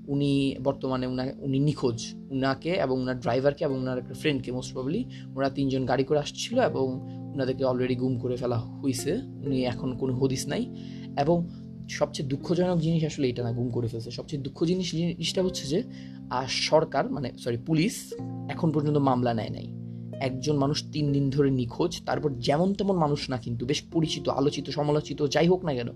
উনি 0.09 0.57
বর্তমানে 0.65 1.07
উনি 1.39 1.59
নিখোঁজ। 1.59 2.15
উনাকে 2.31 2.71
এবং 2.71 3.01
উনার 3.01 3.21
ড্রাইভারকে 3.21 3.65
এবং 3.65 3.79
উনার 3.79 3.99
একটা 3.99 4.15
ফ্রেন্ডকে 4.15 4.53
মোস্ট 4.53 4.73
প্রবলি 4.73 5.05
ওরা 5.37 5.51
তিনজন 5.51 5.87
গাড়ি 5.87 6.05
করে 6.05 6.19
আসছিল 6.19 6.61
এবং 6.61 7.01
ওনাদেরকে 7.35 7.65
অলরেডি 7.65 7.95
গুম 7.95 8.19
করে 8.19 8.37
ফেলা 8.37 8.59
হয়েছে 8.59 9.13
উনি 9.47 9.65
এখন 9.65 9.97
কোনো 9.97 10.15
হদিস 10.15 10.47
নাই। 10.47 10.75
এবং 11.19 11.49
সবচেয়ে 11.91 12.29
দুঃখজনক 12.29 12.79
জিনিস 12.79 13.05
আসলে 13.05 13.29
এটা 13.29 13.43
না, 13.43 13.53
গুম 13.53 13.71
করে 13.71 13.89
ফেলছে। 13.89 14.11
সবচেয়ে 14.11 14.43
দুঃখ 14.43 14.65
জিনিস, 14.65 14.91
জিনিসটা 14.91 15.43
হচ্ছে 15.43 15.67
যে 15.67 15.83
আর 16.31 16.47
সরকার 16.49 17.11
মানে 17.11 17.33
সরি 17.39 17.57
পুলিশ 17.57 18.15
এখন 18.49 18.73
পর্যন্ত 18.73 18.97
মামলা 18.97 19.35
নেয় 19.35 19.49
নাই। 19.49 19.81
একজন 20.21 20.57
মানুষ 20.57 20.85
তিন 20.93 21.13
দিন 21.13 21.31
ধরে 21.31 21.51
নিখোঁজ, 21.51 22.03
তারপর 22.07 22.31
যেমন 22.31 22.75
তেমন 22.75 22.97
মানুষ 22.97 23.31
না 23.31 23.37
কিন্তু, 23.37 23.67
বেশ 23.67 23.83
পরিচিত, 23.93 24.29
আলোচিত, 24.29 24.71
সমালোচিত, 24.71 25.27
যাই 25.27 25.49
হোক 25.49 25.65
না 25.65 25.75
কেন, 25.75 25.89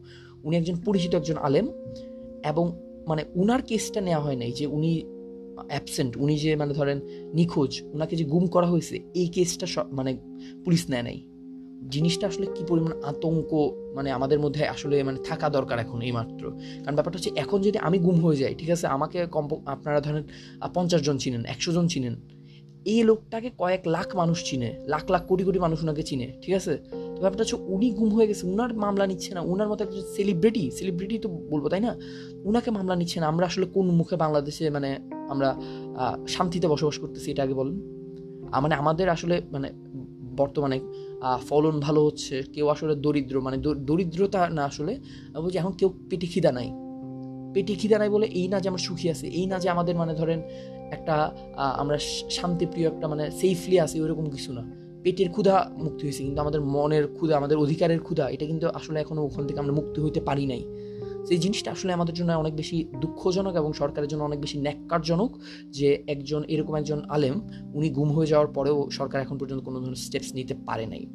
উনি 0.45 0.57
একজন 0.57 0.77
পরিচিত 0.77 1.15
একজন 1.15 1.37
আলেম 1.37 1.69
এবং 2.45 2.84
মানে 3.09 3.23
উনার 3.43 3.63
কেসটা 3.69 4.01
নেওয়া 4.01 4.23
হয় 4.27 4.39
নাই 4.43 4.51
যে 4.59 4.65
উনি 4.77 4.91
অ্যাবসেন্ট 5.73 6.13
উনি 6.17 6.35
যে 6.45 6.51
মানে 6.61 6.73
ধরেন 6.79 6.99
নিখোঁজ 7.39 7.73
ওনাকে 7.95 8.15
যে 8.21 8.25
গুম 8.33 8.45
করা 8.55 8.69
হয়েছে, 8.73 8.97
এই 9.21 9.29
কেসটা 9.35 9.67
মানে 9.99 10.11
পুলিশ 10.65 10.83
নেয় 10.93 11.05
নাই। 11.09 11.19
জিনিসটা 11.95 12.25
আসলে 12.31 12.47
কি 12.57 12.63
পরিমাণ 12.71 12.93
আতঙ্ক 13.11 13.51
মানে 13.97 14.09
আমাদের 14.19 14.39
মধ্যে 14.45 14.63
আসলে 14.75 14.97
মানে 15.09 15.19
থাকা 15.29 15.47
দরকার 15.57 15.77
এখন 15.85 15.99
এই 16.09 16.13
মাত্র 16.19 16.43
কারণ 16.83 16.95
ব্যাপারটা 16.99 17.17
হচ্ছে, 17.19 17.33
এখন 17.43 17.59
যদি 17.67 17.79
আমি 17.79 17.99
গুম 18.07 18.17
হয়ে 18.25 18.39
যাই, 18.43 18.55
ঠিক 18.61 18.71
আছে? 18.77 18.87
আমাকে 18.97 19.19
কম 19.35 19.45
আপনারা 19.75 19.99
ধরেন 20.07 20.23
পঞ্চাশ 20.77 21.01
জন 21.07 21.17
চিনেন, 21.23 21.43
একশো 21.55 21.71
জন 21.77 21.87
চিনেন 21.93 22.15
এই 22.93 23.01
লোকটাকে 23.09 23.49
কয়েক 23.63 23.83
লাখ 23.97 24.09
মানুষ 24.21 24.39
চিনে, 24.49 24.71
লাখ 24.93 25.05
লাখ 25.15 25.23
কোটি 25.31 25.43
কোটি 25.47 25.59
মানুষ 25.65 25.79
ওনাকে 25.85 26.03
চিনে, 26.09 26.27
ঠিক 26.43 26.55
আছে? 26.61 26.73
তো 27.15 27.19
ব্যাপারটা 27.23 27.43
হচ্ছে 27.45 27.59
উনি 27.75 27.89
গুম 27.99 28.11
হয়ে 28.17 28.27
গেছে, 28.31 28.45
উনার 28.53 28.73
মামলা 28.85 29.05
নিচ্ছে 29.11 29.31
না, 29.37 29.41
উনার 29.53 29.69
মতো 29.71 29.81
একটা 29.87 29.99
সেলিব্রিটি 30.17 30.65
সেলিব্রিটি 30.79 31.17
তো 31.25 31.29
বলব, 31.53 31.65
তাই 31.73 31.81
না? 31.87 31.93
উনাকে 32.49 32.71
মামলা 32.77 32.95
নিচ্ছে 33.01 33.19
না, 33.23 33.27
আমরা 33.33 33.45
আসলে 33.51 33.67
কোন 33.75 33.87
মুখে 33.99 34.17
বাংলাদেশে 34.25 34.65
মানে 34.77 34.91
আমরা 35.33 35.49
শান্তিতে 36.35 36.67
বসবাস 36.73 36.97
করতেছি 37.03 37.29
এটা 37.33 37.43
আগে 37.47 37.55
বলেন। 37.61 37.77
মানে 38.65 38.75
আমাদের 38.83 39.07
আসলে 39.17 39.37
মানে 39.55 39.69
বর্তমানে 40.41 40.79
ফলন 41.49 41.75
ভালো 41.87 42.01
হচ্ছে, 42.07 42.35
কেউ 42.55 42.67
আসলে 42.75 42.95
দরিদ্র 43.05 43.37
মানে 43.47 43.57
দরিদ্রতা 43.89 44.41
না 44.57 44.63
আসলে 44.71 44.93
বলছি 45.43 45.57
এখন 45.63 45.73
কেউ 45.81 45.89
পেটে 46.09 46.27
খিদা 46.35 46.53
নাই। 46.59 46.69
পেটে 47.55 47.75
খিদা 47.81 47.97
নাই 48.03 48.11
বলে 48.15 48.27
এই 48.41 48.47
না 48.53 48.57
যে 48.63 48.67
আমরা 48.71 48.83
সুখী 48.89 49.07
আছে, 49.15 49.27
এই 49.39 49.45
না 49.51 49.57
যে 49.63 49.69
আমাদের 49.75 49.95
মানে 50.01 50.13
ধরেন 50.21 50.41
একটা 50.91 51.35
আমরা 51.57 51.99
শান্তিপ্রিয় 52.31 52.89
একটা 52.89 53.09
মানে 53.09 53.31
সেফলি 53.31 53.81
আছি, 53.81 54.01
ওইরকম 54.01 54.31
কিছু 54.31 54.53
না। 54.53 54.63
পেটের 55.03 55.31
ক্ষুধা 55.31 55.71
মুক্তি 55.79 56.07
হয়েছে, 56.07 56.23
কিন্তু 56.25 56.41
আমাদের 56.41 56.61
মনের 56.61 57.07
ক্ষুধা, 57.07 57.37
আমাদের 57.37 57.59
অধিকারের 57.59 58.01
ক্ষুধা, 58.01 58.29
এটা 58.29 58.47
কিন্তু 58.47 58.69
আসলে 58.69 59.01
এখনও 59.01 59.23
ওখান 59.23 59.47
থেকে 59.47 59.59
আমরা 59.61 59.73
মুক্তি 59.73 60.01
হইতে 60.01 60.21
পারি 60.21 60.47
নাই। 60.47 60.65
সেই 61.29 61.39
জিনিসটা 61.39 61.71
আসলে 61.73 61.93
আমাদের 61.93 62.15
জন্য 62.15 62.33
অনেক 62.33 62.57
বেশি 62.57 62.85
দুঃখজনক 63.01 63.55
এবং 63.55 63.73
সরকারের 63.73 64.09
জন্য 64.09 64.23
অনেক 64.25 64.41
বেশি 64.41 64.59
ন্যাক্কারজনক 64.59 65.39
যে 65.71 66.05
একজন, 66.07 66.45
এরকম 66.49 66.75
একজন 66.77 67.03
আলেম, 67.09 67.41
উনি 67.75 67.89
গুম 67.91 68.13
হয়ে 68.13 68.27
যাওয়ার 68.27 68.47
পরেও 68.47 68.91
সরকার 68.91 69.21
এখন 69.21 69.39
পর্যন্ত 69.39 69.65
কোনো 69.65 69.81
ধরনের 69.81 69.97
স্টেপস 69.97 70.35
নিতে 70.35 70.55
পারে 70.67 70.87
নাই। 70.87 71.07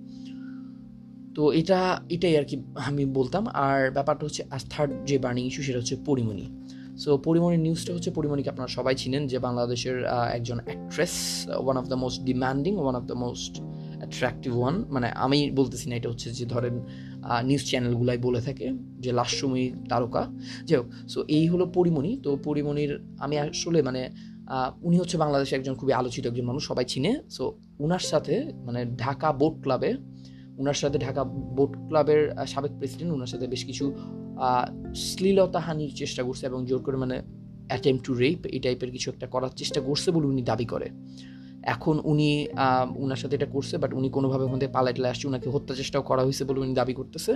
তো 1.35 1.51
এটা, 1.51 2.01
এটাই 2.09 2.37
আর 2.37 2.43
কি 2.43 2.63
আমি 2.75 3.05
বলতাম। 3.05 3.47
আর 3.47 3.91
ব্যাপারটা 3.91 4.25
হচ্ছে 4.25 4.43
আর 4.51 4.59
থার্ড 4.69 4.91
যে 5.05 5.17
বার্নিং 5.17 5.45
ইস্যু 5.45 5.63
সেটা 5.63 5.79
হচ্ছে 5.79 5.95
পরিমণি। 6.05 6.45
সো 7.03 7.11
পরিমণির 7.27 7.61
নিউজটা 7.65 7.91
হচ্ছে 7.95 8.09
পরিমণিকে 8.17 8.49
আপনারা 8.53 8.69
সবাই 8.77 8.93
চিনেন 9.01 9.23
যে 9.31 9.37
বাংলাদেশের 9.47 9.97
একজন 10.37 10.57
actress 10.67 11.15
one 11.65 11.75
of 11.81 11.85
the 11.91 11.97
most 12.03 12.17
demanding 12.29 12.73
one 12.83 12.95
of 12.99 13.03
the 13.11 13.17
most 13.23 13.53
attractive 14.01 14.51
one 14.61 14.75
মানে 14.95 15.07
আমি 15.25 15.39
বলতেছি 15.59 15.85
না, 15.89 15.93
এটা 15.99 16.09
হচ্ছে 16.11 16.27
যে 16.39 16.45
ধরেন 16.53 16.75
নিউজ 17.49 17.63
চ্যানেলগুলাই 17.69 18.17
বলে 18.27 18.41
থাকে 18.47 18.67
যে 19.03 19.11
লাস্যময়ী 19.19 19.65
তারকা। 19.91 20.23
যাই 20.67 20.77
হোক 20.79 20.87
সো 21.13 21.19
এই 21.37 21.45
হলো 21.51 21.65
পরিমণি 21.77 22.11
তো 22.25 22.29
পরিমণির 22.47 22.91
আমি 23.25 23.35
আসলে 23.43 23.79
মানে 23.87 24.01
উনি 24.87 24.95
হচ্ছে 25.01 25.15
বাংলাদেশে 25.23 25.53
একজন 25.59 25.75
খুবই 25.79 25.93
আলোচিত 25.99 26.23
একজন 26.31 26.45
মানুষ, 26.51 26.61
সবাই 26.71 26.85
চিনে। 26.91 27.11
সো 27.35 27.43
উনার 27.85 28.03
সাথে 28.11 28.35
মানে 28.67 28.81
ঢাকা 29.03 29.29
বোট 29.41 29.55
ক্লাবে, 29.63 29.91
উনার 30.61 30.77
সাথে 30.81 30.97
ঢাকা 31.05 31.21
বোট 31.57 31.71
ক্লাবের 31.87 32.21
সাবেক 32.53 32.73
প্রেসিডেন্ট 32.79 33.11
উনার 33.17 33.29
সাথে 33.33 33.45
বেশ 33.53 33.61
কিছু 33.69 33.85
শ্লীলতাহানির 34.95 35.91
চেষ্টা 35.95 36.23
করছে 36.23 36.43
এবং 36.45 36.59
জোর 36.65 36.81
করে 36.85 36.97
মানে 36.97 37.17
অ্যাটেম্প 37.69 37.99
টু 38.05 38.11
রেপ 38.13 38.39
এই 38.55 38.59
টাইপের 38.59 38.91
কিছু 38.91 39.07
একটা 39.13 39.27
করার 39.27 39.53
চেষ্টা 39.55 39.79
করছে 39.81 40.07
বলে 40.11 40.27
উনি 40.27 40.41
দাবি 40.41 40.65
করে। 40.65 40.87
এখন 41.63 41.95
উনি 42.11 42.29
উনার 43.03 43.17
সাথে 43.17 43.35
এটা 43.35 43.45
করছে 43.45 43.77
বাট 43.77 43.93
উনি 43.93 44.09
কোনোভাবে 44.09 44.43
ওখান 44.43 44.59
থেকে 44.59 44.73
পালাইটলে 44.77 45.07
আসছে, 45.07 45.27
উনাকে 45.27 45.49
হত্যা 45.49 45.73
চেষ্টাও 45.75 46.03
করা 46.03 46.21
হয়েছে 46.25 46.43
বলে 46.49 46.59
উনি 46.59 46.73
দাবি 46.73 46.93
করতেছে। 46.93 47.31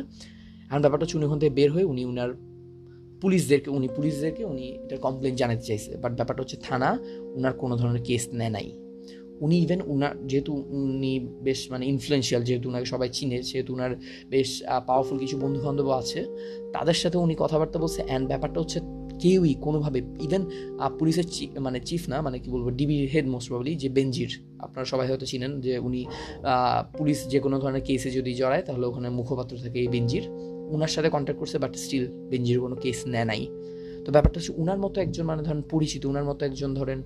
এখন 0.69 0.81
ব্যাপারটা 0.81 1.03
হচ্ছে 1.05 1.17
উনি 1.17 1.25
ওখান 1.25 1.39
থেকে 1.39 1.53
বের 1.59 1.69
হয়ে 1.71 1.85
উনি 1.93 2.01
উনার 2.05 2.31
পুলিশদেরকে, 3.21 3.69
উনি 3.77 3.87
পুলিশদেরকে 3.87 4.43
উনি 4.51 4.65
এটা 4.83 4.97
কমপ্লেন 4.97 5.35
জানাতে 5.35 5.63
চাইছে। 5.69 5.91
বাট 5.97 6.11
ব্যাপারটা 6.19 6.41
হচ্ছে 6.43 6.57
থানা, 6.67 6.89
উনার 7.37 7.53
কোনো 7.61 7.73
ধরনের 7.79 8.03
কেস 8.03 8.23
নেয় 8.39 8.49
নাই। 8.49 8.67
উনি 9.45 9.55
ইভেন 9.65 9.79
উনার 9.93 10.13
যেহেতু 10.29 10.51
উনি 10.77 11.13
বেশ 11.47 11.59
মানে 11.71 11.83
ইনফ্লুয়েন্সিয়াল 11.93 12.41
যেহেতু 12.47 12.65
উনাকে 12.71 12.87
সবাই 12.93 13.09
চিনে, 13.17 13.37
সেহেতু 13.49 13.69
উনার 13.75 13.91
বেশ 14.33 14.49
পাওয়ারফুল 14.87 15.17
কিছু 15.23 15.35
বন্ধু 15.43 15.59
বান্ধব 15.65 15.89
আছে, 16.01 16.19
তাদের 16.75 16.97
সাথে 17.01 17.17
উনি 17.25 17.33
কথাবার্তা 17.43 17.77
বলছে 17.83 18.01
অ্যান্ড 18.07 18.25
ব্যাপারটা 18.31 18.59
হচ্ছে 18.63 18.79
কেউই 19.23 19.53
কোনোভাবে 19.65 19.99
ইভেন 20.25 20.43
পুলিশের 20.99 21.25
মানে 21.65 21.79
চিফ 21.87 22.03
না 22.11 22.17
মানে 22.25 22.37
কি 22.43 22.49
বলব 22.55 22.67
ডিবি 22.79 22.97
হেড 23.13 23.25
মোস্ট 23.33 23.47
প্রবলি 23.51 23.71
যে 23.81 23.89
বেঞ্জির 23.97 24.31
আপনারা 24.65 24.85
সবাই 24.91 25.05
হয়তো 25.11 25.25
চিনেন 25.31 25.51
যে 25.65 25.73
উনি 25.87 26.01
পুলিশ 26.97 27.17
যে 27.31 27.39
কোনো 27.45 27.55
ধরনের 27.61 27.83
কেসে 27.87 28.09
যদি 28.17 28.31
জড়ায়, 28.41 28.63
তাহলে 28.67 28.85
ওখানে 28.89 29.07
মুখপাত্র 29.19 29.53
থাকে 29.63 29.77
এই 29.83 29.89
বেঞ্জির 29.93 30.25
উনার 30.75 30.91
সাথে 30.95 31.09
কন্ট্যাক্ট 31.15 31.39
করছে 31.41 31.57
বাট 31.63 31.73
স্টিল 31.83 32.05
বেঞ্জির 32.31 32.57
কোনো 32.65 32.75
কেস 32.83 32.99
নেয় 33.13 33.27
নাই। 33.31 33.41
তো 34.03 34.09
ব্যাপারটা 34.15 34.37
হচ্ছে 34.39 34.53
উনার 34.61 34.79
মতো 34.83 34.97
একজন 35.05 35.25
মানে 35.29 35.41
ধরেন 35.47 35.61
পরিচিত, 35.73 36.01
উনার 36.11 36.25
মতো 36.29 36.41
একজন 36.49 36.69
ধরেন 36.79 36.99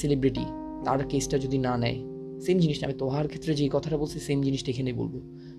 সেলিব্রিটি 0.00 0.44
তার 0.86 1.00
কেসটা 1.12 1.36
যদি 1.44 1.58
না 1.66 1.72
নেয় 1.82 1.98
সেম 2.44 2.56
জিনিসটা 2.64 2.84
আমি 2.88 2.96
তোহার 3.02 3.26
ক্ষেত্রে 3.30 3.52
যে 3.60 3.64
কথাটা 3.76 3.96
বলছি 4.02 4.16
সেম 4.26 4.38
জিনিসটা 4.46 4.68
এখানে 4.74 4.90
বলব। 5.00 5.14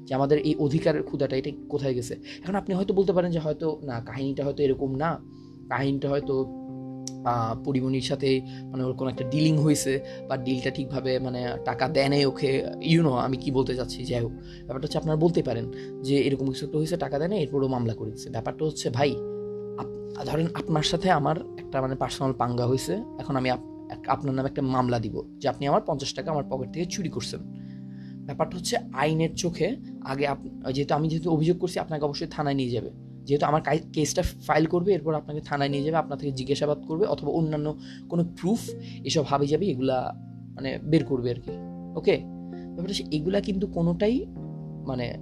যে 0.07 0.11
আমাদের 0.17 0.37
এই 0.49 0.53
অধিকারের 0.65 1.03
ক্ষুদাটা 1.07 1.35
এটা 1.39 1.51
কোথায় 1.73 1.93
গেছে? 1.97 2.13
এখন 2.43 2.55
আপনি 2.61 2.71
হয়তো 2.77 2.93
বলতে 2.99 3.11
পারেন 3.15 3.29
যে 3.35 3.39
হয়তো, 3.45 3.67
না, 3.89 3.95
কাহিনীটা 4.09 4.41
হয়তো 4.47 4.61
এরকম 4.65 4.91
না। 5.03 5.11
কাহিনীটা 5.71 6.07
হয়তো 6.13 6.35
পরিমণির 7.65 8.05
সাথে 8.09 8.29
মানে 8.71 8.81
ওর 8.87 8.93
কোনো 8.99 9.09
একটা 9.13 9.25
ডিলিং 9.33 9.55
হয়েছে, 9.65 9.93
বা 10.29 10.35
ডিলটা 10.45 10.71
ঠিকভাবে 10.77 11.11
মানে 11.25 11.41
টাকা 11.69 11.85
দেয় 11.95 12.09
নেই 12.13 12.23
ওকে 12.31 12.49
ইউনো 12.91 13.13
আমি 13.25 13.37
কি 13.43 13.49
বলতে 13.57 13.73
চাচ্ছি, 13.79 13.99
যাই 14.09 14.21
হোক। 14.25 14.33
ব্যাপারটা 14.65 14.85
হচ্ছে 14.87 14.99
আপনারা 15.01 15.17
বলতে 15.25 15.41
পারেন 15.47 15.65
যে 16.07 16.15
এরকম 16.27 16.45
কিছু 16.51 16.63
একটা 16.67 16.77
হয়েছে, 16.81 16.97
টাকা 17.05 17.15
দেয় 17.19 17.29
না 17.33 17.37
এরপরও 17.43 17.67
মামলা 17.75 17.93
করে 17.99 18.09
দিচ্ছে 18.13 18.29
ব্যাপারটা 18.35 18.63
হচ্ছে, 18.69 18.87
ভাই 18.97 19.11
ধরেন 20.29 20.47
আপনার 20.59 20.85
সাথে 20.91 21.07
আমার 21.19 21.37
একটা 21.61 21.77
মানে 21.83 21.95
পার্সোনাল 22.03 22.33
পাঙ্গা 22.41 22.65
হয়েছে, 22.71 22.93
এখন 23.21 23.35
আমি 23.41 23.49
আপনার 24.07 24.35
নামে 24.35 24.47
একটা 24.47 24.61
মামলা 24.61 24.99
দিব 24.99 25.21
যে 25.37 25.49
আপনি 25.49 25.67
আমার 25.67 25.81
পঞ্চাশ 25.85 26.13
টাকা 26.13 26.31
আমার 26.31 26.43
পকেট 26.49 26.71
থেকে 26.73 26.85
চুরি 26.85 27.09
করছেন। 27.09 27.39
ব্যাপারটা 28.25 28.57
হচ্ছে 28.57 28.77
আইনের 28.93 29.35
চোখে 29.35 29.75
আগে 30.01 30.27
যেহেতু 30.73 30.93
আমি 30.93 31.09
যেহেতু 31.09 31.31
অভিযোগ 31.31 31.57
করছি, 31.59 31.79
আপনাকে 31.79 32.05
অবশ্যই 32.05 32.27
থানায় 32.27 32.55
নিয়ে 32.55 32.69
যাবে। 32.69 32.89
যেহেতু 33.25 33.45
আমার 33.45 33.61
কেসটা 33.93 34.21
ফাইল 34.21 34.65
করবে, 34.65 34.93
এরপর 34.93 35.13
আপনাকে 35.13 35.41
থানায় 35.41 35.69
নিয়ে 35.69 35.83
যাবে, 35.83 35.97
আপনার 35.97 36.17
থেকে 36.17 36.31
জিজ্ঞাসাবাদ 36.31 36.85
করবে, 36.87 37.05
অথবা 37.05 37.31
অন্যান্য 37.31 37.77
কোনো 38.09 38.23
প্রুফ 38.23 38.59
এসব 39.03 39.23
হাবি 39.23 39.47
যাবে 39.47 39.65
এগুলা 39.65 40.15
মানে 40.55 40.79
বের 40.83 41.05
করবে 41.05 41.29
আর 41.29 41.35
কি। 41.35 41.51
ওকে 41.95 42.17
ব্যাপারটা 42.73 43.03
এগুলা 43.11 43.41
কিন্তু 43.41 43.67
কোনোটাই 43.67 44.25
মানে 44.87 45.17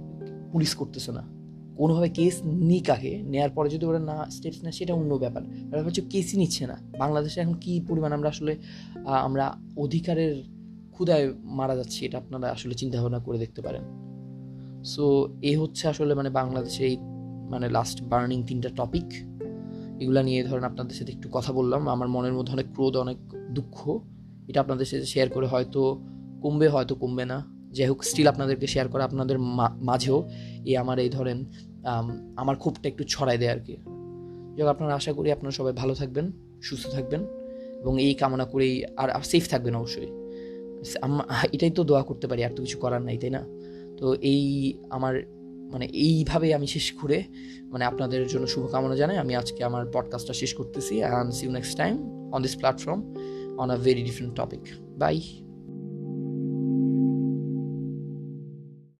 পুলিশ 0.52 0.74
করতেছে 0.74 1.12
না। 1.12 1.33
কোনোভাবে 1.76 2.08
কেস 2.08 2.42
নিক 2.44 2.90
আগে 2.90 3.22
নেওয়ার 3.32 3.50
পরে 3.50 3.68
যদি 3.68 3.86
ওরা 3.86 3.98
না 4.10 4.30
স্টেপস 4.30 4.64
নেয়, 4.64 4.72
সেটা 4.72 4.94
অন্য 4.94 5.14
ব্যাপার। 5.14 5.42
ব্যাপার 5.68 5.86
হচ্ছে 5.86 6.02
কেসই 6.12 6.36
নিচ্ছে 6.36 6.66
না। 6.66 6.76
বাংলাদেশে 6.98 7.40
এখন 7.40 7.54
কী 7.54 7.80
পরিমাণ 7.88 8.12
আমরা 8.12 8.28
আসলে 8.28 8.56
আমরা 9.04 9.58
অধিকারের 9.76 10.34
ক্ষুদায় 10.92 11.32
মারা 11.42 11.76
যাচ্ছি, 11.76 12.06
এটা 12.06 12.18
আপনারা 12.18 12.50
আসলে 12.50 12.74
চিন্তা 12.74 13.02
ভাবনা 13.02 13.18
করে 13.18 13.38
দেখতে 13.38 13.62
পারেন। 13.62 13.84
সো 14.84 15.28
এ 15.42 15.56
হচ্ছে 15.56 15.88
আসলে 15.88 16.14
মানে 16.14 16.30
বাংলাদেশে 16.30 16.84
এই 16.86 16.96
মানে 17.50 17.68
লাস্ট 17.68 18.02
বার্নিং 18.02 18.42
তিনটা 18.42 18.68
টপিক 18.68 19.08
এগুলো 20.00 20.22
নিয়ে 20.22 20.44
ধরেন 20.44 20.64
আপনাদের 20.64 20.96
সাথে 20.96 21.12
একটু 21.12 21.28
কথা 21.32 21.52
বললাম। 21.52 21.88
আমার 21.88 22.08
মনের 22.08 22.32
মধ্যে 22.32 22.52
অনেক 22.52 22.66
ক্রোধ, 22.74 22.96
অনেক 22.96 23.16
দুঃখ। 23.50 24.00
এটা 24.48 24.60
আপনাদের 24.60 24.86
সাথে 24.86 25.04
শেয়ার 25.04 25.28
করে 25.28 25.46
হয়তো 25.46 26.04
কমবে 26.42 26.68
হয়তো 26.68 26.94
কমবে 26.94 27.24
না। 27.24 27.53
যাই 27.76 27.86
হোক 27.90 28.00
স্টিল 28.10 28.28
আপনাদেরকে 28.32 28.66
শেয়ার 28.66 28.88
করা, 28.92 29.02
আপনাদের 29.04 29.36
মাঝেও 29.90 30.18
এই 30.70 30.76
আমার 30.82 30.96
এই 31.04 31.10
ধরেন 31.16 31.38
আমার 32.42 32.56
ক্ষোভটা 32.62 32.86
একটু 32.92 33.02
ছড়াই 33.12 33.38
দেয় 33.42 33.52
আর 33.56 33.60
কি 33.66 33.74
যাক 34.56 34.68
আপনারা 34.74 34.92
আশা 35.00 35.12
করি 35.18 35.28
আপনারা 35.36 35.54
সবাই 35.58 35.72
ভালো 35.82 35.94
থাকবেন, 36.00 36.26
সুস্থ 36.62 36.84
থাকবেন 36.96 37.22
এবং 37.82 37.94
এই 38.04 38.12
কামনা 38.14 38.44
করেই 38.52 38.74
আর 39.02 39.08
সেফ 39.32 39.44
থাকবেন 39.52 39.74
অবশ্যই। 39.80 40.10
এটাই 41.54 41.72
তো 41.78 41.82
দোয়া 41.90 42.02
করতে 42.02 42.26
পারি, 42.30 42.40
আর 42.46 42.52
তো 42.56 42.60
কিছু 42.64 42.78
করার 42.84 43.02
নাই, 43.08 43.16
তাই 43.22 43.32
না? 43.36 43.42
তো 43.98 44.06
এই 44.32 44.42
আমার 44.96 45.14
মানে 45.72 45.86
এইভাবে 46.06 46.46
আমি 46.58 46.66
শেষ 46.66 46.86
করে 47.00 47.18
মানে 47.72 47.84
আপনাদের 47.90 48.22
জন্য 48.32 48.44
শুভকামনা 48.54 48.96
জানাই। 49.02 49.16
আমি 49.24 49.32
আজকে 49.40 49.60
আমার 49.68 49.84
পডকাস্টটা 49.94 50.34
শেষ 50.42 50.50
করতেছি 50.58 50.94
and 51.02 51.30
see you 51.38 51.50
next 51.56 51.74
time 51.80 51.94
on 52.34 52.40
this 52.46 52.54
platform 52.60 53.00
on 53.62 53.68
a 53.76 53.78
very 53.86 54.02
different 54.08 54.32
topic 54.40 54.62
bye 54.98 55.16